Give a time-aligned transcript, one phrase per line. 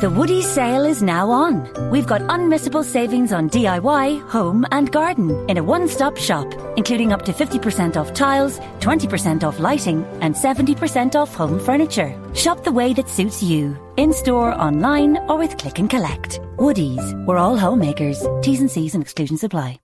[0.00, 1.68] The Woody sale is now on.
[1.90, 6.46] We've got unmissable savings on DIY, home, and garden in a one stop shop,
[6.78, 12.18] including up to 50% off tiles, 20% off lighting, and 70% off home furniture.
[12.34, 16.40] Shop the way that suits you, in store, online, or with click and collect.
[16.56, 18.26] Woody's, we're all homemakers.
[18.40, 19.80] T's and C's and exclusions apply.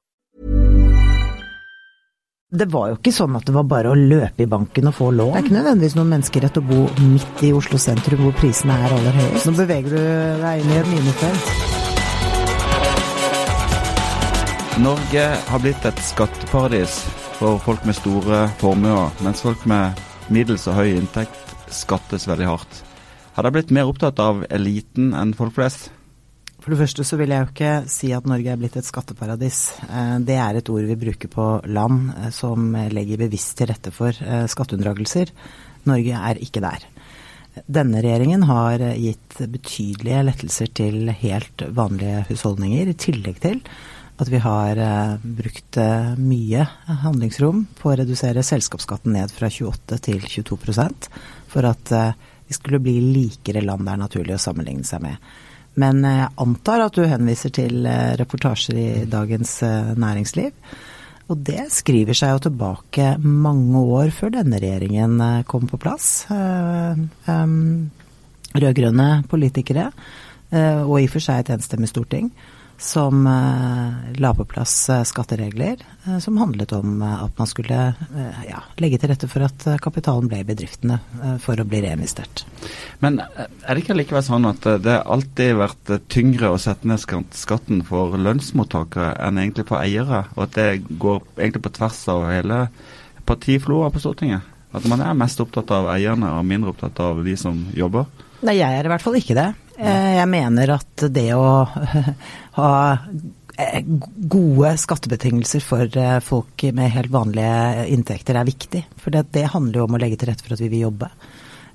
[2.46, 5.08] Det var jo ikke sånn at det var bare å løpe i banken og få
[5.10, 5.32] lån.
[5.34, 8.95] Det er ikke nødvendigvis noen menneskerett å bo midt i Oslo sentrum hvor prisene er
[8.95, 9.48] aller høyest.
[9.48, 9.98] Nå beveger du
[10.45, 11.42] deg inn i et minefelt.
[14.84, 17.00] Norge har blitt et skatteparadis
[17.41, 19.98] for folk med store formuer, mens folk med
[20.30, 21.34] middels og høy inntekt
[21.74, 22.78] skattes veldig hardt.
[23.34, 25.91] Har de blitt mer opptatt av eliten enn folk flest?
[26.66, 29.59] For det første så vil jeg jo ikke si at Norge er blitt et skatteparadis.
[29.87, 33.92] Eh, det er et ord vi bruker på land eh, som legger bevisst til rette
[33.95, 35.30] for eh, skatteunndragelser.
[35.87, 36.89] Norge er ikke der.
[37.70, 43.62] Denne regjeringen har gitt betydelige lettelser til helt vanlige husholdninger, i tillegg til
[44.19, 44.83] at vi har
[45.23, 45.78] brukt
[46.19, 46.67] mye
[47.05, 51.11] handlingsrom på å redusere selskapsskatten ned fra 28 til 22%
[51.53, 51.92] for at
[52.48, 55.20] vi skulle bli likere land det er naturlig å sammenligne seg med.
[55.80, 60.52] Men jeg antar at du henviser til eh, reportasjer i Dagens eh, Næringsliv.
[61.27, 66.24] Og det skriver seg jo tilbake mange år før denne regjeringen eh, kom på plass.
[68.56, 69.91] Rød-grønne politikere,
[70.56, 72.30] og i og for seg et enstemmig storting,
[72.78, 77.78] som eh, la på plass eh, skatteregler eh, som handlet om at man skulle
[78.48, 80.98] ja, legge til rette for at kapitalen ble i bedriftene
[81.42, 82.44] for å bli reinvestert.
[83.00, 87.02] Men er det ikke likevel sånn at det alltid har vært tyngre å sette ned
[87.36, 92.28] skatten for lønnsmottakere enn egentlig for eiere, og at det går egentlig på tvers av
[92.30, 92.61] hele
[93.28, 94.52] partifloa på Stortinget?
[94.77, 98.08] At man er mest opptatt av eierne og mindre opptatt av de som jobber?
[98.44, 99.50] Nei, jeg er i hvert fall ikke det.
[99.77, 101.66] Jeg mener at det å
[102.58, 102.70] ha
[103.56, 108.86] eh, gode skattebetingelser for eh, folk med helt vanlige inntekter er viktig.
[109.01, 111.11] For det, det handler jo om å legge til rette for at vi vil jobbe.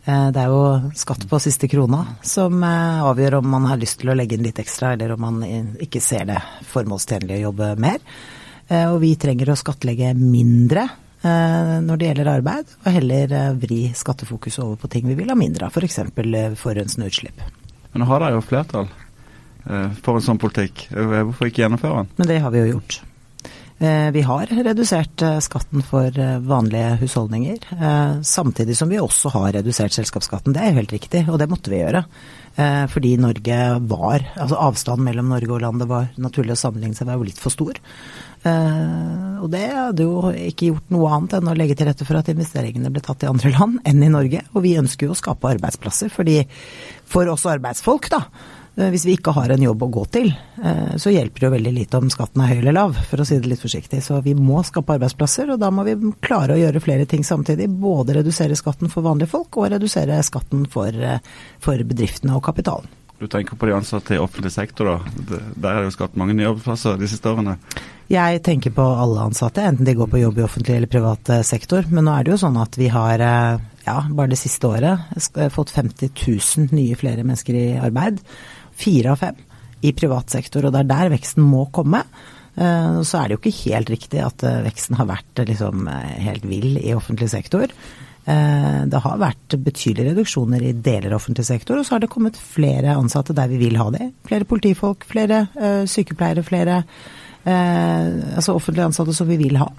[0.06, 4.14] Eh, det er jo skatt på siste krona som avgjør om man har lyst til
[4.14, 5.46] å legge inn litt ekstra, eller om man
[5.81, 6.42] ikke ser det
[6.74, 8.02] formålstjenlig å jobbe mer.
[8.72, 10.86] Og vi trenger å skattlegge mindre
[11.22, 15.68] når det gjelder arbeid, og heller vri skattefokuset over på ting vi vil ha mindre
[15.68, 16.00] av, f.eks.
[16.62, 17.44] forurensende utslipp.
[17.91, 18.90] Men nå har de jo flertall
[19.68, 20.88] eh, for en sånn politikk.
[20.91, 22.12] Eh, hvorfor ikke gjennomføre den?
[22.19, 23.02] Men det har vi jo gjort.
[23.81, 27.66] Eh, vi har redusert skatten for vanlige husholdninger,
[28.24, 30.53] samtidig som vi også har redusert selskapsskatten.
[30.56, 32.06] Det er jo helt riktig, og det måtte vi gjøre.
[32.91, 33.57] Fordi Norge
[33.88, 37.40] var Altså avstanden mellom Norge og landet var naturlig å sammenligne seg, var jo litt
[37.40, 37.79] for stor.
[38.47, 42.31] Og det hadde jo ikke gjort noe annet enn å legge til rette for at
[42.31, 44.41] investeringene ble tatt i andre land enn i Norge.
[44.56, 46.40] Og vi ønsker jo å skape arbeidsplasser, fordi
[47.12, 48.24] for oss arbeidsfolk, da.
[48.78, 50.29] Eh, hvis vi ikke har en jobb å gå til,
[50.63, 53.25] eh, så hjelper det jo veldig lite om skatten er høy eller lav, for å
[53.28, 54.00] si det litt forsiktig.
[54.02, 57.68] Så vi må skape arbeidsplasser, og da må vi klare å gjøre flere ting samtidig.
[57.68, 61.19] Både redusere skatten for vanlige folk, og redusere skatten for, eh,
[61.59, 62.88] for bedriftene og kapitalen.
[63.22, 65.12] Du tenker på de ansatte i offentlig sektor, da.
[65.54, 67.54] Der er det jo skapt mange nye arbeidsplasser de siste årene?
[68.09, 71.86] Jeg tenker på alle ansatte, enten de går på jobb i offentlig eller privat sektor.
[71.94, 75.76] Men nå er det jo sånn at vi har ja, bare det siste året fått
[75.78, 78.26] 50 000 nye flere mennesker i arbeid.
[78.82, 79.38] Fire av fem
[79.86, 82.02] i privat sektor, og det er der veksten må komme.
[82.58, 85.86] Eh, så er det jo ikke helt riktig at eh, veksten har vært liksom
[86.26, 87.70] helt vill i offentlig sektor.
[88.22, 92.38] Det har vært betydelige reduksjoner i deler av offentlig sektor, og så har det kommet
[92.38, 94.12] flere ansatte der vi vil ha det.
[94.30, 95.40] Flere politifolk, flere
[95.90, 96.84] sykepleiere, flere
[97.50, 99.72] altså offentlige ansatte som vi vil ha.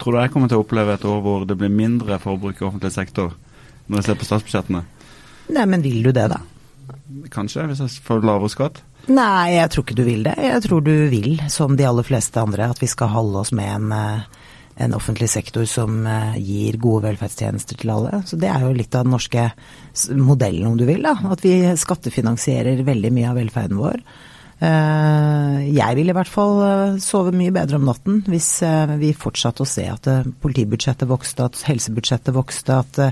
[0.00, 2.68] Tror du jeg kommer til å oppleve et år hvor det blir mindre forbruk i
[2.68, 3.34] offentlig sektor,
[3.88, 4.84] når jeg ser på statsbudsjettene?
[5.56, 6.40] Nei, men vil du det, da?
[7.32, 8.80] Kanskje, hvis jeg får lavere skatt?
[9.10, 10.36] Nei, jeg tror ikke du vil det.
[10.40, 13.70] Jeg tror du vil, som de aller fleste andre, at vi skal holde oss med
[13.74, 14.39] en, eh,
[14.80, 18.22] en offentlig sektor som eh, gir gode velferdstjenester til alle.
[18.26, 19.50] Så det er jo litt av den norske
[20.16, 21.04] modellen, om du vil.
[21.04, 24.00] da, At vi skattefinansierer veldig mye av velferden vår.
[24.60, 28.50] Eh, jeg vil i hvert fall eh, sove mye bedre om natten hvis
[29.00, 30.10] vi fortsatte å se at
[30.42, 33.04] politibudsjettet vokste, at helsebudsjettet vokste, at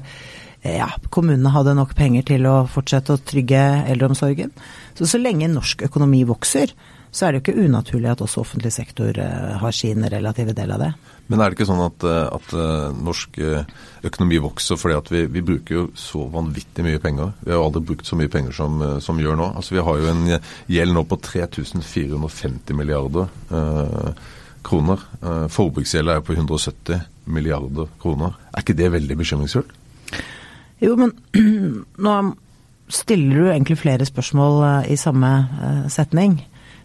[0.67, 3.61] ja, kommunene hadde nok penger til å fortsette å trygge
[3.93, 4.51] eldreomsorgen.
[4.99, 6.73] Så så lenge norsk økonomi vokser,
[7.15, 9.17] så er det jo ikke unaturlig at også offentlig sektor
[9.63, 10.91] har sin relative del av det.
[11.29, 13.73] Men er det ikke sånn at, eh, at eh, norsk eh,
[14.09, 17.35] økonomi vokser fordi at vi, vi, bruker jo så vanvittig mye penger?
[17.45, 19.51] Vi har aldri brukt så mye penger som, som gjør nå.
[19.61, 20.25] Altså Vi har jo en
[20.73, 24.25] gjeld nå på 3450 milliarder eh,
[24.65, 25.05] kroner.
[25.21, 28.41] Eh, Forbruksgjelda er på 170 milliarder kroner.
[28.55, 29.77] Er ikke det veldig bekymringsfullt?
[30.81, 31.13] Jo, men
[32.05, 32.19] nå
[32.89, 35.33] stiller du egentlig flere spørsmål eh, i samme
[35.63, 36.39] eh, setning.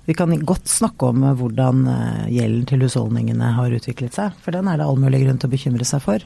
[0.06, 1.86] Vi kan godt snakke om eh, hvordan
[2.32, 5.54] gjelden til husholdningene har utviklet seg, for den er det all mulig grunn til å
[5.56, 6.26] bekymre seg for.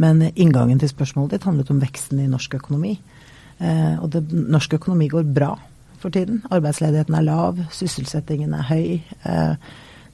[0.00, 2.94] Men inngangen til spørsmålet ditt handlet om veksten i norsk økonomi.
[3.60, 5.50] Og det, norsk økonomi går bra
[6.00, 6.38] for tiden.
[6.48, 8.86] Arbeidsledigheten er lav, sysselsettingen er høy.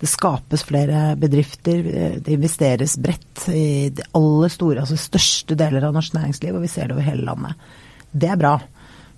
[0.00, 1.85] Det skapes flere bedrifter.
[2.25, 6.73] Det investeres bredt i de aller store, altså største deler av norsk næringsliv, og vi
[6.73, 7.69] ser det over hele landet.
[8.11, 8.56] Det er bra.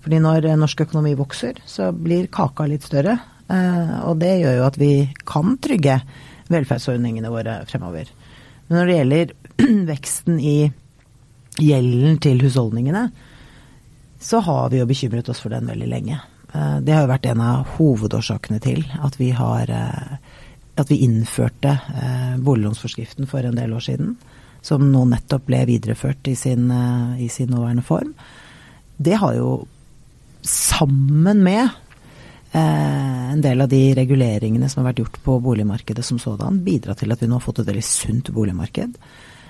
[0.03, 3.17] Fordi når norsk økonomi vokser, så blir kaka litt større.
[3.49, 4.93] Eh, og det gjør jo at vi
[5.27, 5.99] kan trygge
[6.49, 8.11] velferdsordningene våre fremover.
[8.67, 9.33] Men når det gjelder
[9.93, 10.57] veksten i
[11.59, 13.07] gjelden til husholdningene,
[14.19, 16.19] så har vi jo bekymret oss for den veldig lenge.
[16.53, 20.13] Eh, det har jo vært en av hovedårsakene til at vi har eh,
[20.79, 21.73] at vi innførte
[22.39, 24.13] boliglånsforskriften for en del år siden.
[24.63, 26.69] Som nå nettopp ble videreført i sin,
[27.19, 28.13] i sin nåværende form.
[28.95, 29.49] Det har jo
[30.45, 31.63] sammen med
[32.51, 36.95] eh, en del av de reguleringene som har vært gjort på boligmarkedet som sådan, bidra
[36.97, 38.95] til at vi nå har fått et veldig sunt boligmarked.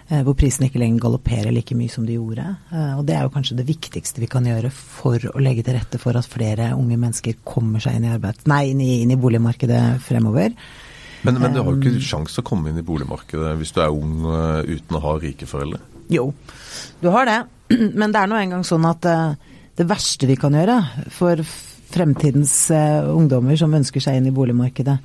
[0.09, 2.45] Eh, hvor prisene ikke lenger galopperer like mye som de gjorde.
[2.73, 5.77] Eh, og det er jo kanskje det viktigste vi kan gjøre for å legge til
[5.77, 9.13] rette for at flere unge mennesker kommer seg inn i, arbeid, nei, inn i, inn
[9.13, 10.55] i boligmarkedet fremover.
[11.21, 13.73] Men, men, du har jo ikke um, sjanse til å komme inn i boligmarkedet hvis
[13.75, 15.81] du er ung uh, uten å ha rike foreldre?
[16.09, 16.29] Jo,
[17.03, 17.39] du har det.
[17.99, 19.35] Men det er nå engang sånn at uh,
[19.79, 20.75] det verste vi kan gjøre
[21.15, 21.39] for
[21.89, 24.97] fremtidens uh, ungdommer som ønsker seg inn i boligmarkedet,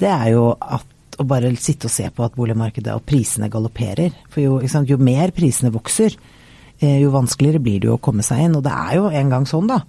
[0.00, 4.14] det er jo at å bare sitte og se på at boligmarkedet og prisene galopperer.
[4.32, 8.24] For jo, sant, jo mer prisene vokser, uh, jo vanskeligere blir det jo å komme
[8.26, 8.56] seg inn.
[8.58, 9.82] Og det er jo en gang sånn, da,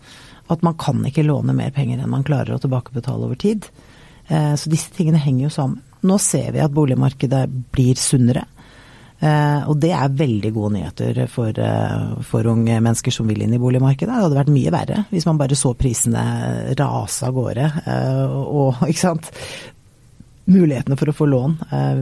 [0.52, 3.70] at man kan ikke låne mer penger enn man klarer å tilbakebetale over tid.
[4.32, 5.84] Uh, så disse tingene henger jo sammen.
[6.04, 8.44] Nå ser vi at boligmarkedet blir sunnere.
[9.24, 13.54] Uh, og det er veldig gode nyheter for, uh, for, unge mennesker som vil inn
[13.56, 14.10] i boligmarkedet.
[14.10, 16.24] Det hadde vært mye verre hvis man bare så prisene
[16.80, 17.70] rase av gårde.
[17.86, 19.32] Uh, og ikke sant
[20.44, 21.54] mulighetene for å få lån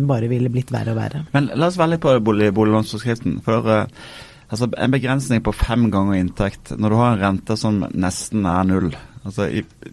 [0.10, 1.20] bare ville blitt verre og verre.
[1.36, 3.36] Men la oss være på bolig, boliglånsforskriften.
[3.46, 8.50] For altså, en begrensning på fem ganger inntekt, når du har en rente som nesten
[8.50, 8.90] er null
[9.28, 9.48] altså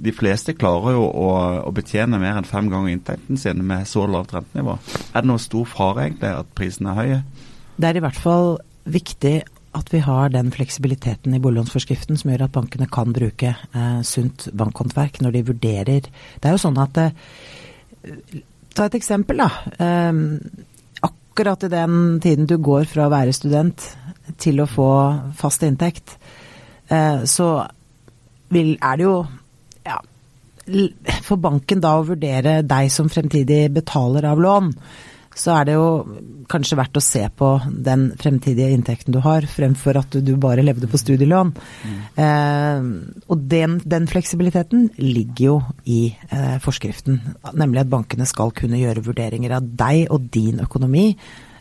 [0.08, 1.28] De fleste klarer jo å,
[1.69, 4.78] å betjene mer enn fem ganger inntekten sin med så lavt rentenivå.
[5.12, 7.20] Er det noe stor fare egentlig at prisene er høye?
[7.78, 8.56] Det er i hvert fall
[8.88, 9.36] viktig
[9.78, 14.48] at vi har den fleksibiliteten i boliglånsforskriften som gjør at bankene kan bruke eh, sunt
[14.56, 17.12] bankhåndverk når de vurderer Det er jo sånn at eh,
[18.78, 19.48] Ta et eksempel, da.
[19.82, 20.19] Eh,
[21.02, 23.82] akkurat i den tiden du går fra å være student
[24.38, 24.90] til å få
[25.38, 26.14] fast inntekt,
[26.88, 27.48] eh, så
[28.54, 29.18] vil, er det jo
[29.86, 29.98] ja,
[31.24, 34.72] for banken da å vurdere deg som fremtidig betaler av lån,
[35.38, 35.88] så er det jo
[36.50, 40.88] kanskje verdt å se på den fremtidige inntekten du har, fremfor at du bare levde
[40.90, 41.52] på studielån.
[41.86, 41.98] Mm.
[42.24, 42.88] Eh,
[43.28, 47.20] og den, den, fleksibiliteten ligger jo i eh, forskriften,
[47.54, 51.12] nemlig at bankene skal kunne gjøre vurderinger av deg og din økonomi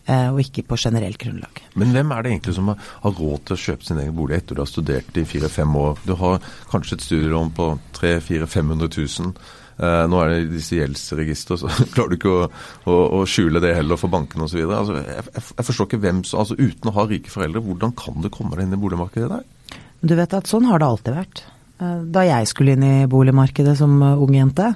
[0.07, 1.59] og ikke på generelt grunnlag.
[1.75, 4.55] Men hvem er det egentlig som har, råd til å kjøpe sin egen bolig etter
[4.55, 5.99] du har studert i fire-fem år?
[6.07, 6.39] Du har
[6.71, 7.69] kanskje et studielån på
[7.99, 9.33] 300 500 000.
[9.77, 12.47] Eh, nå er det disse gjeldsregistrene, så klarer du ikke å,
[12.89, 14.63] å, å skjule det heller for bankene osv.
[14.65, 18.17] Altså, jeg, jeg forstår ikke hvem som altså Uten å ha rike foreldre, hvordan kan
[18.23, 19.77] du komme deg inn i boligmarkedet der?
[20.01, 21.43] Du vet at sånn har det alltid vært.
[21.77, 24.71] Eh, da jeg skulle inn i boligmarkedet som ung jente,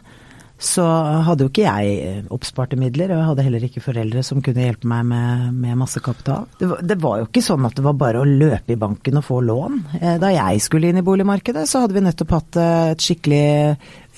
[0.62, 0.84] så
[1.26, 4.68] hadde jo ikke jeg eh, oppsparte midler, og jeg hadde heller ikke foreldre som kunne
[4.68, 6.46] hjelpe meg med, med masse kapital.
[6.60, 9.18] Det var, det var, jo ikke sånn at det var bare å løpe i banken
[9.18, 9.82] og få lån.
[9.98, 13.44] Eh, da jeg skulle inn i boligmarkedet, så hadde vi nettopp hatt eh, skikkelig,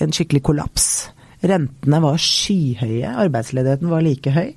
[0.04, 0.88] en skikkelig kollaps.
[1.44, 4.48] Rentene var skyhøye, arbeidsledigheten var like høy.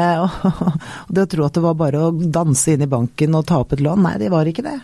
[0.00, 3.58] Og det å tro at det var bare å danse inn i banken og ta
[3.60, 4.76] opp et lån, nei, det var ikke det.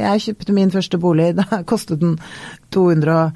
[0.00, 2.16] Jeg kjøpte min første bolig, da kostet den
[2.74, 3.28] 200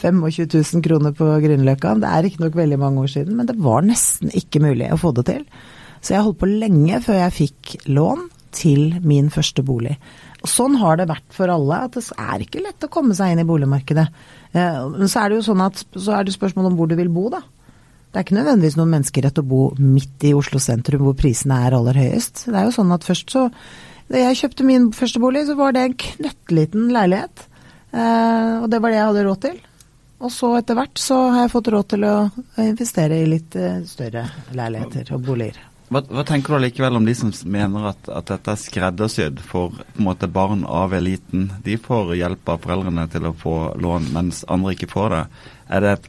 [0.00, 1.96] 25 000 kroner på Grünerløkka.
[2.00, 5.12] Det er riktignok veldig mange år siden, men det var nesten ikke mulig å få
[5.16, 5.46] det til.
[6.00, 9.96] Så jeg holdt på lenge før jeg fikk lån til min første bolig.
[10.40, 13.34] Og sånn har det vært for alle, at det er ikke lett å komme seg
[13.34, 14.06] inn i boligmarkedet.
[14.56, 16.96] Eh, men så er det jo sånn at så er det spørsmål om hvor du
[16.98, 17.42] vil bo, da.
[18.10, 21.76] Det er ikke nødvendigvis noen menneskerett å bo midt i Oslo sentrum hvor prisene er
[21.76, 22.48] aller høyest.
[22.48, 23.48] Det er jo sånn at først så
[24.10, 27.44] Da jeg kjøpte min første bolig, så var det en knøttliten leilighet.
[27.94, 29.60] Eh, og det var det jeg hadde råd til.
[30.20, 32.14] Og så etter hvert så har jeg fått råd til å
[32.60, 35.56] investere i litt eh, større leiligheter og boliger.
[35.90, 39.72] Hva, hva tenker du likevel om de som mener at, at dette er skreddersydd for
[39.74, 41.48] på en måte, barn av eliten?
[41.64, 45.24] De får hjelp av foreldrene til å få lån, mens andre ikke får det.
[45.72, 46.08] Er det et,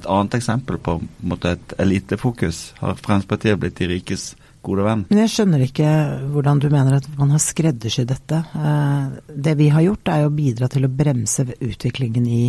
[0.00, 2.60] et annet eksempel på, på måte, et elitefokus?
[2.82, 5.06] Har Fremskrittspartiet blitt de rikes gode venn.
[5.08, 5.90] Men jeg skjønner ikke
[6.34, 8.44] hvordan du mener at man har skreddersydd dette.
[8.52, 12.44] Eh, det vi har gjort er å bidra til å bremse utviklingen i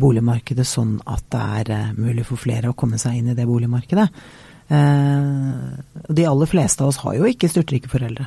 [0.00, 3.48] boligmarkedet sånn at det er eh, mulig for flere å komme seg inn i det
[3.48, 4.08] boligmarkedet.
[4.72, 8.24] De aller fleste av oss har jo ikke styrtrike foreldre.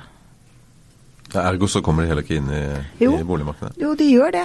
[1.42, 2.62] Ergo så kommer de heller ikke inn i,
[3.02, 3.72] i boligmarkedet?
[3.82, 4.44] Jo, de gjør det.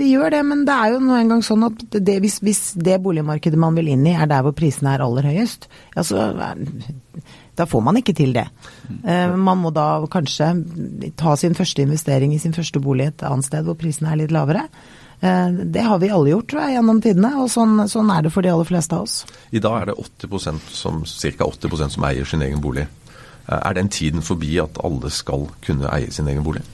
[0.00, 2.98] De gjør det, men det er jo nå engang sånn at det, hvis, hvis, det
[3.04, 6.26] boligmarkedet man vil inn i er der hvor prisene er aller høyest, ja, så
[7.54, 8.46] da får man ikke til det.
[9.06, 10.50] Eh, man må da kanskje
[11.18, 14.34] ta sin første investering i sin første bolig et annet sted hvor prisene er litt
[14.34, 14.66] lavere.
[15.20, 18.32] Eh, det har vi alle gjort tror jeg, gjennom tidene, og sånn, sånn, er det
[18.34, 19.16] for de aller fleste av oss.
[19.54, 21.50] I dag er det 80 som, ca.
[21.50, 22.86] 80% som eier sin egen bolig.
[23.48, 26.64] Eh, er den tiden forbi at alle skal kunne eie sin egen bolig?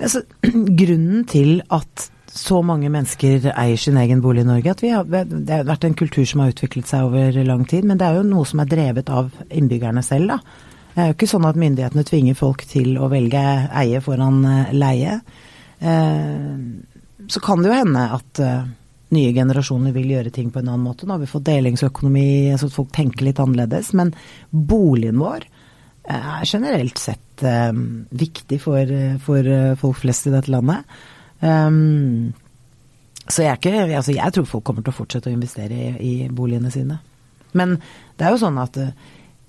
[0.00, 0.24] Altså,
[0.80, 4.70] grunnen til at så mange mennesker eier sin egen bolig i Norge.
[4.70, 7.86] At har, det har vært en kultur som har utviklet seg over lang tid.
[7.88, 10.66] Men det er jo noe som er drevet av innbyggerne selv, da.
[10.90, 13.42] Det er jo ikke sånn at myndighetene tvinger folk til å velge
[13.78, 15.20] eie foran eh, leie.
[15.80, 16.58] Eh,
[17.30, 18.68] så kan det jo hende at eh,
[19.16, 21.06] nye generasjoner vil gjøre ting på en annen måte.
[21.06, 22.28] Nå har vi fått delingsøkonomi,
[22.60, 23.92] så folk tenker litt annerledes.
[23.98, 24.12] Men
[24.50, 25.48] boligen vår
[26.10, 27.42] er generelt sett
[28.10, 28.88] viktig for,
[29.22, 29.46] for
[29.80, 30.88] folk flest i dette landet.
[33.30, 36.12] Så jeg, ikke, altså jeg, tror folk kommer til å fortsette å investere i, i,
[36.34, 36.98] boligene sine.
[37.58, 37.76] Men
[38.18, 38.94] det er jo sånn at eh,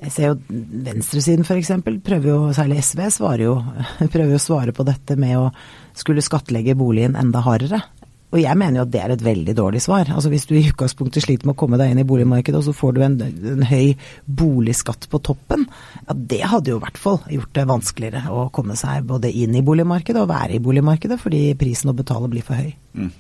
[0.02, 0.38] jeg ser jo
[0.86, 1.72] venstresiden f.eks.
[2.06, 3.56] prøver særlig SV, svarer jo,
[4.16, 5.50] prøver å svare på dette med å
[5.98, 7.84] skulle skattlegge boligen enda hardere.
[8.32, 10.08] Og jeg mener jo at det er et veldig dårlig svar.
[10.08, 12.74] Altså Hvis du i utgangspunktet sliter med å komme deg inn i boligmarkedet, og så
[12.76, 13.18] får du en,
[13.52, 13.92] en høy
[14.26, 15.66] boligskatt på toppen,
[16.08, 19.58] ja det hadde jo i hvert fall gjort det vanskeligere å komme seg både inn
[19.60, 22.72] i boligmarkedet og være i boligmarkedet, fordi prisen å betale blir for høy.
[22.96, 23.12] Mm.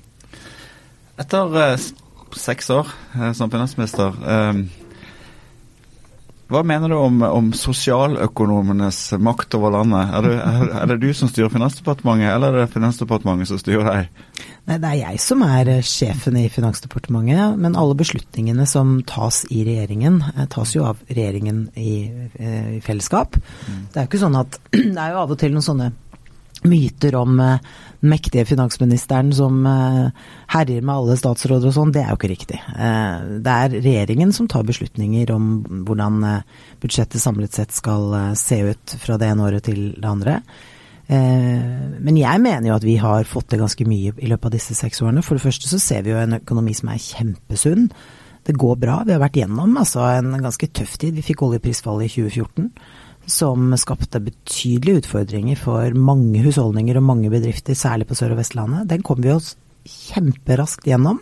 [1.21, 1.89] Etter eh,
[2.39, 2.87] seks år
[3.19, 4.63] eh, som finansminister, eh,
[6.51, 10.11] hva mener du om, om sosialøkonomenes makt over landet?
[10.11, 13.87] Er det, er, er det, du som styrer Finansdepartementet, eller er det Finansdepartementet som styrer
[13.87, 14.25] deg?
[14.67, 19.45] Nei, det er jeg som er eh, sjefen i Finansdepartementet, men alle beslutningene som tas
[19.47, 21.95] i regjeringen, eh, tas jo av regjeringen i,
[22.35, 23.39] eh, i fellesskap.
[23.39, 23.81] Mm.
[23.87, 24.59] Det er jo ikke sånn at
[24.91, 25.91] Det er jo av og til noen sånne
[26.67, 30.09] myter om den uh, mektige finansministeren som uh,
[30.51, 32.59] herjer med alle statsråder og sånn, det er jo ikke riktig.
[32.73, 35.49] Uh, det er regjeringen som tar beslutninger om
[35.87, 36.21] hvordan
[36.81, 40.39] budsjettet samlet sett skal se ut fra det ene året til det andre.
[41.11, 44.77] Men jeg mener jo at vi har fått til ganske mye i løpet av disse
[44.77, 45.23] seks årene.
[45.25, 47.89] For det første så ser vi jo en økonomi som er kjempesunn.
[48.47, 49.01] Det går bra.
[49.03, 51.17] Vi har vært gjennom altså, en ganske tøff tid.
[51.19, 52.71] Vi fikk oljeprisfallet i 2014
[53.29, 58.87] som skapte betydelige utfordringer for mange husholdninger og mange bedrifter, særlig på Sør- og Vestlandet.
[58.89, 59.53] Den kom vi oss
[59.85, 61.21] kjemperaskt gjennom,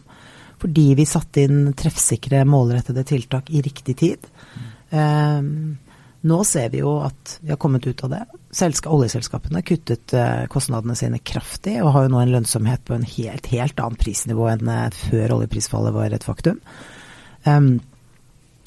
[0.60, 4.27] fordi vi satte inn treffsikre, målrettede tiltak i riktig tid.
[4.91, 5.77] Um,
[6.27, 8.24] nå ser vi jo at vi har kommet ut av det.
[8.51, 13.08] Selska, oljeselskapene kuttet uh, kostnadene sine kraftig, og har jo nå en lønnsomhet på en
[13.08, 16.60] helt, helt annet prisnivå enn uh, før oljeprisfallet var et faktum.
[17.48, 17.77] Um,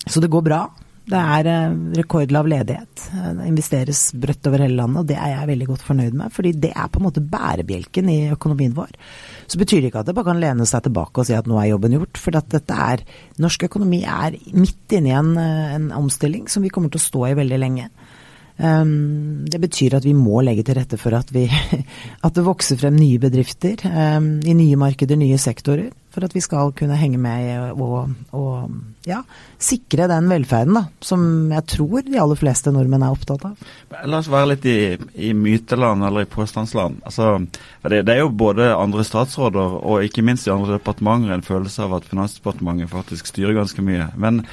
[0.07, 0.63] så det går bra.
[1.03, 3.05] Det er eh, rekordlav ledighet.
[3.11, 6.33] Det investeres brøtt over hele landet, og det er jeg veldig godt fornøyd med.
[6.33, 8.95] fordi det er på en måte bærebjelken i økonomien vår.
[9.51, 11.59] Så betyr det ikke at det bare kan lene seg tilbake og si at nå
[11.59, 12.23] er jobben gjort.
[12.23, 13.03] For at dette er
[13.43, 17.09] Norsk økonomi er midt inne i en, eh, en omstilling som vi kommer til å
[17.09, 17.91] stå i veldig lenge.
[18.63, 21.47] Um, det betyr at vi må legge til rette for at, vi,
[22.27, 25.91] at det vokser frem nye bedrifter um, i nye markeder, nye sektorer.
[26.13, 29.23] For at vi skal kunne henge med og, og ja,
[29.63, 33.63] sikre den velferden da, som jeg tror de aller fleste nordmenn er opptatt av.
[34.05, 34.77] La oss være litt i,
[35.17, 37.01] i myteland eller i påstandsland.
[37.09, 37.39] Altså,
[37.87, 41.89] det, det, er jo både andre statsråder og ikke minst i andre departementer en følelse
[41.89, 44.11] av at Finansdepartementet faktisk styrer ganske mye.
[44.21, 44.45] Men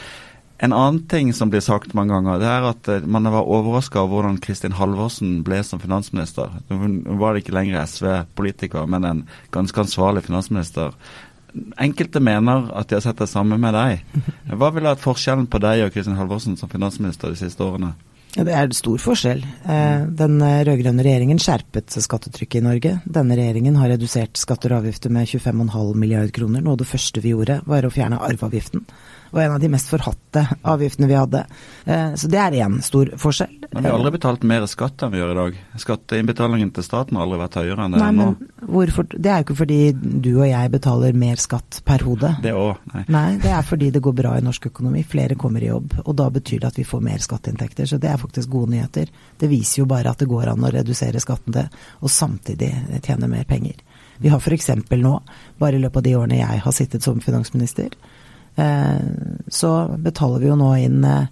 [0.62, 4.02] en annen ting som blir sagt mange ganger, det er at eh, man var overraska
[4.02, 6.52] over hvordan Kristin Halvorsen ble som finansminister.
[6.68, 9.22] Hun var ikke lenger SV-politiker, men en
[9.56, 10.92] ganske ansvarlig finansminister.
[11.82, 14.04] Enkelte mener at de har sett det samme med deg.
[14.54, 17.96] Hva ville vært forskjellen på deg og Kristin Halvorsen som finansminister de siste årene?
[18.30, 19.40] Det er stor forskjell.
[19.42, 22.92] Eh, den rød-grønne regjeringen skjerpet skattetrykket i Norge.
[23.10, 26.62] Denne regjeringen har redusert skatter og avgifter med 25,5 milliard kroner.
[26.62, 28.86] Noe av det første vi gjorde, var å fjerne arveavgiften
[29.32, 31.44] og en av de mest forhatte avgiftene vi hadde.
[31.86, 33.56] Eh, så det er én stor forskjell.
[33.72, 35.58] Men vi har aldri betalt mer skatt enn vi gjør i dag.
[35.84, 38.30] Skatteinnbetalingen til staten har aldri vært høyere enn det er nå.
[38.70, 39.06] Hvorfor?
[39.14, 42.32] Det er jo ikke fordi du og jeg betaler mer skatt per hode.
[42.42, 43.04] Det òg, nei.
[43.14, 43.28] nei.
[43.44, 45.04] Det er fordi det går bra i norsk økonomi.
[45.06, 46.00] Flere kommer i jobb.
[46.06, 47.90] Og da betyr det at vi får mer skatteinntekter.
[47.90, 49.14] Så det er faktisk gode nyheter.
[49.38, 51.68] Det viser jo bare at det går an å redusere skatten det,
[52.02, 52.74] og samtidig
[53.06, 53.78] tjene mer penger.
[54.20, 54.70] Vi har f.eks.
[54.92, 55.14] nå,
[55.58, 57.94] bare i løpet av de årene jeg har sittet som finansminister,
[58.56, 61.28] så betaler vi jo nå inn eh,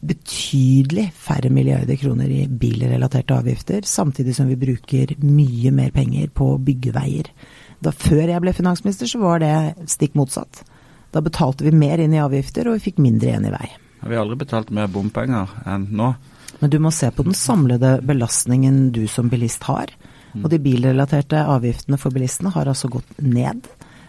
[0.00, 6.54] betydelig færre milliarder kroner i bilrelaterte avgifter, samtidig som vi bruker mye mer penger på
[6.54, 7.30] å bygge veier.
[7.82, 9.54] Da Før jeg ble finansminister, så var det
[9.90, 10.64] stikk motsatt.
[11.12, 13.68] Da betalte vi mer inn i avgifter, og vi fikk mindre igjen i vei.
[14.02, 16.12] Vi har aldri betalt mer bompenger enn nå.
[16.58, 19.90] Men du må se på den samlede belastningen du som bilist har.
[20.40, 23.66] Og de bilrelaterte avgiftene for bilistene har altså gått ned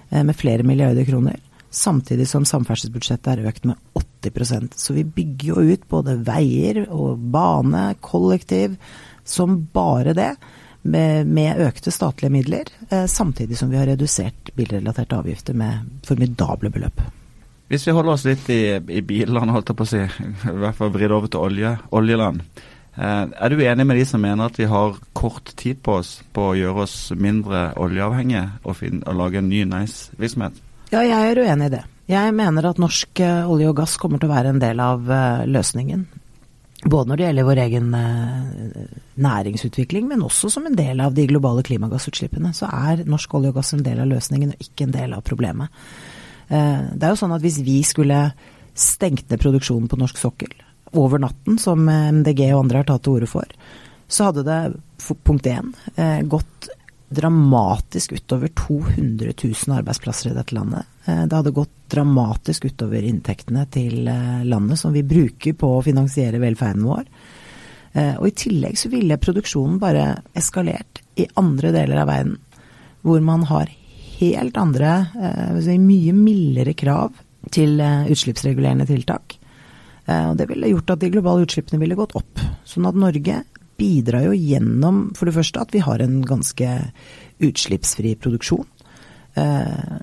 [0.09, 1.39] eh, med flere milliarder kroner.
[1.73, 7.17] Samtidig som samferdselsbudsjettet er økt med 80% Så vi bygger jo ut både veier og
[7.33, 8.77] bane, kollektiv,
[9.25, 10.35] som bare det.
[10.83, 16.69] Med, med økte statlige midler, eh, samtidig som vi har redusert bilrelaterte avgifter med formidable
[16.69, 16.99] beløp.
[17.71, 20.75] Hvis vi holder oss litt i, i bilene, holdt jeg på å si, i hvert
[20.75, 22.43] fall vridd over til olje, oljeland.
[22.99, 26.17] Eh, er du enig med de som mener at vi har kort tid på oss
[26.35, 30.59] på å gjøre oss mindre oljeavhengige og, finne, og lage en ny nice-virksomhet?
[30.93, 31.85] Ja, jeg er uenig i det.
[32.11, 35.07] Jeg mener at norsk eh, olje og gass kommer til å være en del av
[35.09, 36.03] uh, løsningen.
[36.83, 38.83] Både når det gjelder vår egen uh,
[39.25, 42.51] næringsutvikling, men også som en del av de globale klimagassutslippene.
[42.53, 45.25] Så er norsk olje og gass en del av løsningen og ikke en del av
[45.25, 45.73] problemet.
[46.43, 48.19] Det er jo sånn at hvis vi skulle
[48.77, 50.51] stengt ned produksjonen på norsk sokkel
[50.99, 53.55] over natten, som MDG og andre har tatt til orde for,
[54.11, 54.59] så hadde det
[55.25, 55.71] punkt én
[56.29, 56.67] gått
[57.15, 60.89] dramatisk utover 200 000 arbeidsplasser i dette landet.
[61.05, 65.83] Eh, det hadde gått dramatisk utover inntektene til eh, landet som vi bruker på å
[65.85, 67.05] finansiere velferden vår.
[67.93, 72.37] Eh, og i tillegg så ville produksjonen bare eskalert i andre deler av verden,
[73.03, 73.71] hvor man har
[74.13, 74.91] helt andre,
[75.81, 77.17] mye mildere krav
[77.51, 79.35] til utslippsregulerende tiltak.
[80.07, 82.39] Og det ville gjort at de globale utslippene ville gått opp.
[82.63, 83.41] Sånn at Norge
[83.83, 86.69] bidrar jo gjennom for det første at vi har en ganske
[87.43, 88.65] utslippsfri produksjon.
[89.33, 90.01] Eh,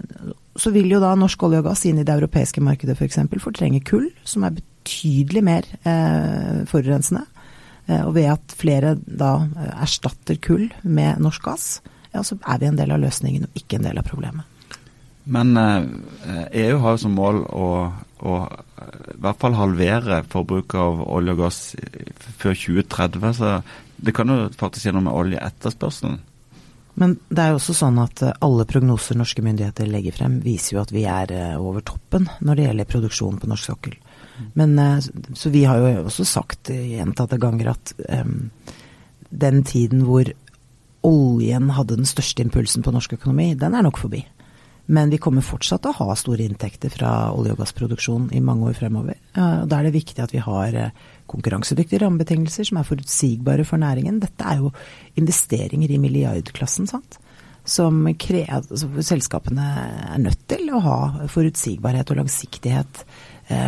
[0.56, 3.20] så vil jo da norsk olje og gass inn i det europeiske markedet f.eks.
[3.30, 7.24] For fortrenge kull, som er betydelig mer eh, forurensende.
[7.86, 9.36] Eh, og ved at flere da
[9.78, 11.68] erstatter kull med norsk gass,
[12.10, 14.46] ja, så er vi en del av løsningen og ikke en del av problemet.
[15.30, 17.66] Men EU har jo som mål å,
[18.20, 21.60] å i hvert fall halvere forbruket av olje og gass
[22.40, 23.30] før 2030.
[23.36, 23.52] Så
[24.00, 26.18] det kan jo faktisk gjøre noe med oljeetterspørselen.
[27.00, 30.76] Men det er jo også sånn at eh, alle prognoser norske myndigheter legger frem, viser
[30.76, 33.96] jo at vi er eh, over toppen når det gjelder produksjon på norsk sokkel.
[34.58, 34.98] Men, eh,
[35.38, 38.50] så vi har jo også sagt gjentatte ganger at um,
[39.30, 40.28] den tiden hvor
[41.06, 44.24] oljen hadde den største impulsen på norsk økonomi, den er nok forbi.
[44.90, 48.70] Men vi kommer fortsatt til å ha store inntekter fra olje- og gassproduksjon i mange
[48.70, 49.18] år fremover.
[49.34, 50.78] Da er det viktig at vi har
[51.30, 54.18] konkurransedyktige rammebetingelser som er forutsigbare for næringen.
[54.22, 54.72] Dette er jo
[55.20, 57.20] investeringer i milliardklassen, sant.
[57.62, 59.66] Som altså, selskapene
[60.16, 60.98] er nødt til å ha
[61.30, 63.04] forutsigbarhet og langsiktighet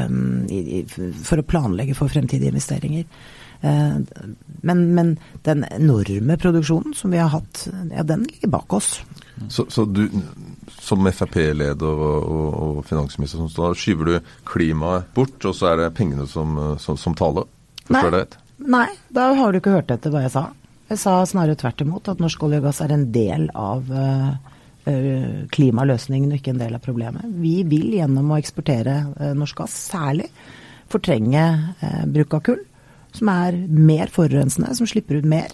[0.08, 0.82] um, i,
[1.22, 3.06] for å planlegge for fremtidige investeringer.
[3.62, 4.02] Uh,
[4.62, 5.10] men, men,
[5.46, 8.96] den enorme produksjonen som vi har hatt, ja, den ligger bak oss.
[9.48, 10.08] Så, så du,
[10.82, 15.92] som Frp-leder og, og, og, finansminister, da skyver du klimaet bort, og så er det
[15.98, 17.46] pengene som, som, som taler?
[17.86, 18.24] Forstår Nei.
[18.62, 20.46] Nei, da har du ikke hørt etter hva jeg sa.
[20.92, 24.34] Jeg sa snarere tvert imot at norsk olje og gass er en del av uh,
[25.54, 27.30] klimaløsningen og ikke en del av problemet.
[27.42, 28.96] Vi vil gjennom å eksportere
[29.38, 30.26] norsk gass særlig
[30.92, 31.44] fortrenge
[32.12, 32.62] bruk av kull,
[33.12, 35.52] som er mer forurensende, som slipper ut mer.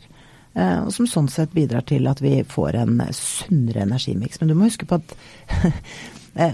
[0.59, 4.41] Og som sånn sett bidrar til at vi får en sunnere energimiks.
[4.41, 5.13] Men du må huske på at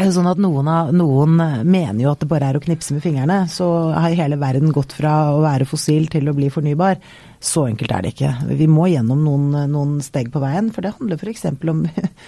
[0.00, 1.34] er det sånn at noen, noen,
[1.66, 3.42] mener jo at det bare er å knipse med fingrene.
[3.52, 7.00] Så har hele verden gått fra å være fossil til å bli fornybar.
[7.40, 8.32] Så enkelt er det ikke.
[8.56, 10.70] Vi må gjennom noen, noen steg på veien.
[10.72, 11.48] For det handler f.eks.
[11.74, 11.82] om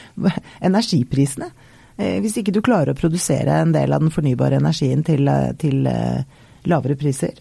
[0.68, 1.52] energiprisene.
[1.96, 5.28] Eh, hvis ikke du klarer å produsere en del av den fornybare energien til,
[5.60, 7.38] til eh, lavere priser,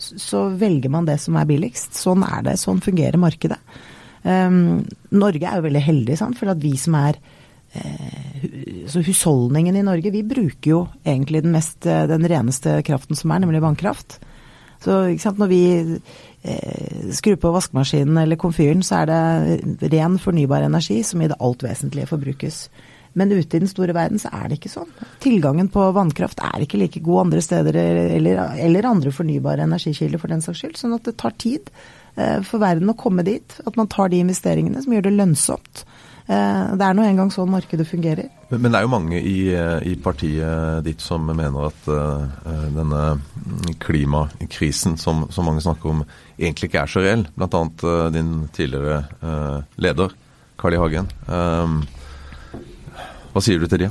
[0.00, 1.94] så velger man det som er billigst.
[1.98, 2.56] Sånn er det.
[2.60, 3.60] Sånn fungerer markedet.
[4.20, 4.82] Um,
[5.16, 6.36] Norge er jo veldig heldig, sant?
[6.40, 7.20] for at vi som er
[7.72, 13.16] Eh, så husholdningen i Norge, vi bruker jo egentlig den, mest, eh, den reneste kraften
[13.16, 14.18] som er, nemlig vannkraft.
[14.82, 15.62] Så når vi
[16.42, 21.38] eh, skrur på vaskemaskinen eller komfyren, så er det ren fornybar energi som i det
[21.38, 22.64] alt vesentlige forbrukes.
[23.18, 24.90] Men ute i den store verden så er det ikke sånn.
[25.22, 30.32] Tilgangen på vannkraft er ikke like god andre steder eller, eller andre fornybare energikilder for
[30.32, 30.78] den saks skyld.
[30.78, 31.72] Sånn at det tar tid
[32.14, 33.58] eh, for verden å komme dit.
[33.66, 35.84] At man tar de investeringene som gjør det lønnsomt
[36.30, 38.28] Eh, det er nå engang sånn markedet fungerer.
[38.50, 42.22] Men, men, det er jo mange i, i, partiet ditt som mener at uh,
[42.74, 43.02] denne
[43.82, 46.04] klimakrisen som, som, mange snakker om,
[46.38, 47.24] egentlig ikke er så reell.
[47.34, 47.62] Bl.a.
[47.82, 50.14] Uh, din tidligere uh, leder,
[50.60, 50.82] Carl I.
[50.82, 51.10] Hagen.
[51.26, 51.80] Uh,
[53.34, 53.90] hva sier du til det?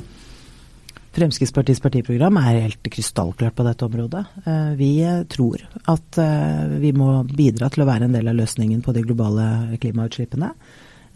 [1.10, 4.22] Fremskrittspartiets partiprogram er helt krystallklart på dette området.
[4.46, 4.92] Eh, vi
[5.32, 9.02] tror at eh, vi må bidra til å være en del av løsningen på de
[9.02, 9.48] globale
[9.82, 10.52] klimautslippene.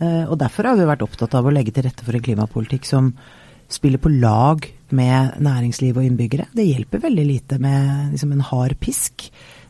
[0.02, 2.90] Eh, og derfor har vi vært opptatt av å legge til rette for en klimapolitikk
[2.90, 3.12] som
[3.70, 6.50] spiller på lag med næringsliv og innbyggere.
[6.50, 9.28] Det hjelper veldig lite med liksom, en hard pisk.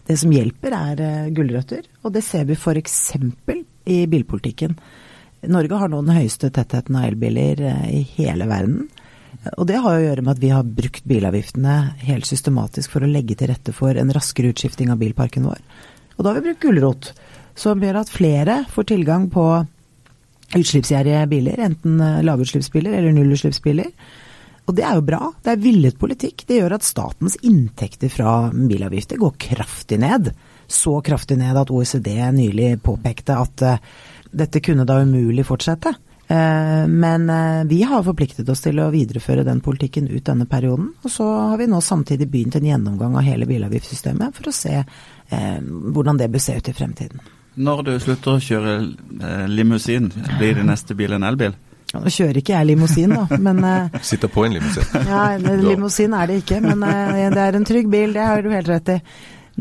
[0.09, 2.99] Det som hjelper er gulrøtter, og det ser vi f.eks.
[3.93, 4.73] i bilpolitikken.
[5.51, 8.87] Norge har nå den høyeste tettheten av elbiler i hele verden.
[9.59, 11.75] Og det har å gjøre med at vi har brukt bilavgiftene
[12.07, 15.61] helt systematisk for å legge til rette for en raskere utskifting av bilparken vår.
[16.17, 17.11] Og da har vi brukt gulrot,
[17.59, 19.45] som gjør at flere får tilgang på
[20.55, 23.91] utslippsgjerrige biler, enten eh, lavutslippsbiler eller nullutslippsbiler.
[24.65, 25.21] Og det er jo bra.
[25.45, 26.47] Det er villet politikk.
[26.49, 30.31] Det gjør at statens inntekter fra bilavgifter går kraftig ned.
[30.71, 33.75] Så kraftig ned at OECD nylig påpekte at uh,
[34.35, 35.95] dette kunne da umulig fortsette.
[36.27, 40.93] Eh, men eh, vi har forpliktet oss til å videreføre den politikken ut denne perioden.
[41.05, 44.79] Og så har vi nå samtidig begynt en gjennomgang av hele bilavgiftssystemet for å se
[44.81, 47.21] eh, hvordan det bør se ut i fremtiden.
[47.55, 48.73] Når du slutter å kjøre
[49.47, 50.09] limousin,
[50.41, 51.53] blir din neste bil en elbil?
[51.95, 53.61] Nå kjører ikke jeg limousin, da, men
[54.09, 54.89] Sitter på en limousin.
[55.07, 55.37] Ja,
[55.69, 58.97] limousin er det ikke, men det er en trygg bil, det har du helt rett
[58.97, 58.99] i.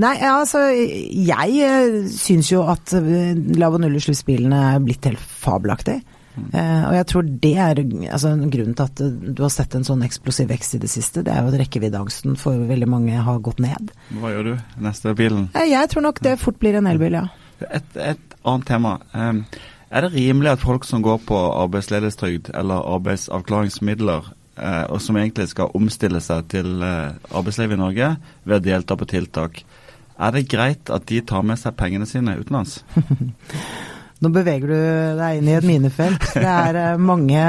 [0.01, 5.99] Nei, altså jeg syns jo at lav- og nullutslippsbilene er blitt helt fabelaktig.
[6.33, 7.79] Uh, og jeg tror det er
[8.09, 9.01] altså, grunnen til at
[9.37, 11.21] du har sett en sånn eksplosiv vekst i det siste.
[11.25, 13.93] Det er jo at rekkeviddeangsten for veldig mange har gått ned.
[14.17, 14.53] Hva gjør du?
[14.81, 15.47] Neste bilen?
[15.53, 17.27] Uh, jeg tror nok det fort blir en elbil, ja.
[17.69, 18.95] Et, et annet tema.
[19.13, 19.43] Um,
[19.93, 25.71] er det rimelig at folk som går på arbeidsledighetstrygd eller arbeidsavklaringsmidler, og som egentlig skal
[25.77, 28.09] omstille seg til arbeidslivet i Norge
[28.45, 29.61] ved å delta på tiltak,
[30.17, 32.81] er det greit at de tar med seg pengene sine utenlands?
[34.23, 34.75] Nå beveger du
[35.19, 36.27] deg inn i et minefelt.
[36.31, 37.41] Det er eh, mange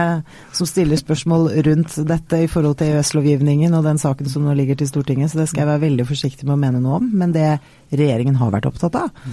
[0.56, 4.80] som stiller spørsmål rundt dette i forhold til EØS-lovgivningen og den saken som nå ligger
[4.80, 7.12] til Stortinget, så det skal jeg være veldig forsiktig med å mene noe om.
[7.14, 7.52] Men det
[7.92, 9.28] regjeringen har vært opptatt av,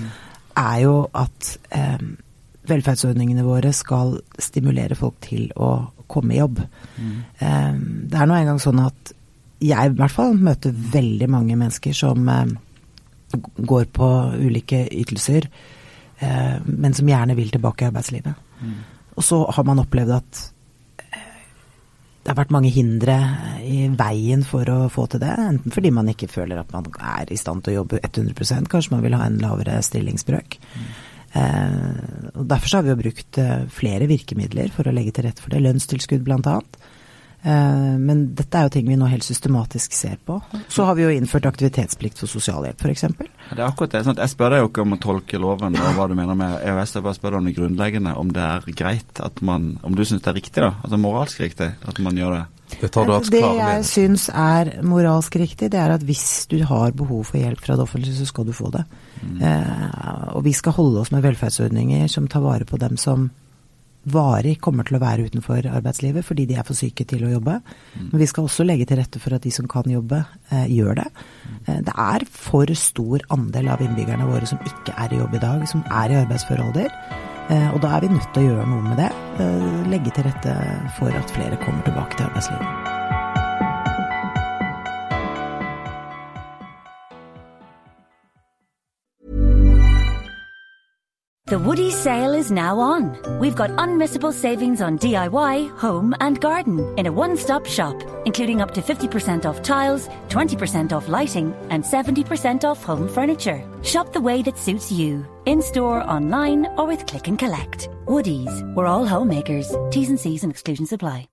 [0.61, 2.03] er jo at eh,
[2.69, 5.71] velferdsordningene våre skal stimulere folk til å
[6.11, 6.61] komme i jobb.
[6.99, 7.15] Mm.
[7.39, 7.73] Eh,
[8.11, 9.15] det er nå engang sånn at
[9.61, 12.53] jeg i hvert fall møter veldig mange mennesker som eh,
[13.33, 15.47] går på ulike ytelser
[16.21, 18.33] Eh, men som gjerne vil tilbake i arbeidslivet.
[18.61, 18.81] Mm.
[19.17, 20.41] Og så har man opplevd at
[21.01, 21.29] eh,
[22.21, 23.15] det har vært mange hindre
[23.65, 25.31] i veien for å få til det.
[25.33, 28.93] Enten fordi man ikke føler at man er i stand til å jobbe 100% kanskje
[28.93, 30.59] man vil ha en lavere stillingsbrøk.
[30.61, 30.91] Mm.
[31.41, 35.41] Eh, og Derfor har vi jo brukt eh, flere virkemidler for å legge til rette
[35.41, 35.63] for det.
[35.65, 36.59] Lønnstilskudd bl.a.
[36.61, 36.90] Eh,
[37.41, 40.37] men dette er jo ting vi nå helt systematisk ser på.
[40.69, 43.07] Så har vi jo innført aktivitetsplikt for sosialhjelp f.eks.
[43.17, 44.03] Det er akkurat det.
[44.05, 44.21] Sant?
[44.21, 46.95] Jeg spør deg jo ikke om å tolke loven og hva du mener med EØS.
[46.99, 50.03] Jeg bare spør deg om det grunnleggende, om det er greit at man Om du
[50.05, 50.75] syns det er riktig, da?
[50.83, 52.43] Altså moralsk riktig at man gjør det?
[52.71, 52.89] Det,
[53.33, 57.59] det jeg syns er moralsk riktig, det er at hvis du har behov for hjelp
[57.59, 58.85] fra det offentlige, så skal du få det.
[59.19, 59.41] Mm.
[59.43, 63.27] Eh, og vi skal holde oss med velferdsordninger som tar vare på dem som
[64.09, 67.59] varig kommer til å være utenfor arbeidslivet fordi de er for syke til å jobbe.
[67.95, 68.07] Mm.
[68.11, 71.01] Men vi skal også legge til rette for at de som kan jobbe, eh, gjør
[71.03, 71.09] det.
[71.11, 71.57] Mm.
[71.65, 75.43] Eh, det er for stor andel av innbyggerne våre som ikke er i jobb i
[75.43, 76.89] dag, som er i arbeidsfør alder.
[77.51, 79.11] Eh, og da er vi nødt til å gjøre noe med det.
[79.43, 80.55] Eh, legge til rette
[80.97, 83.00] for at flere kommer tilbake til arbeidslivet.
[91.51, 93.13] The Woody sale is now on.
[93.37, 98.61] We've got unmissable savings on DIY, home, and garden in a one stop shop, including
[98.61, 103.61] up to 50% off tiles, 20% off lighting, and 70% off home furniture.
[103.83, 107.89] Shop the way that suits you, in store, online, or with click and collect.
[108.07, 109.75] Woody's, we're all homemakers.
[109.89, 111.27] T's and C's and exclusions apply.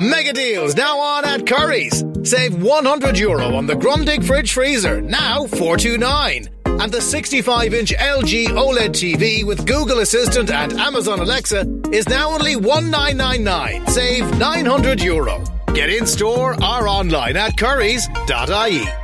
[0.00, 2.04] Mega deals now on at Curry's.
[2.22, 8.48] Save 100 euro on the Grundig fridge freezer, now 429 and the 65 inch LG
[8.48, 13.86] OLED TV with Google Assistant and Amazon Alexa is now only 1999.
[13.86, 15.42] Save 900 euro.
[15.74, 19.03] Get in store or online at currys.ie.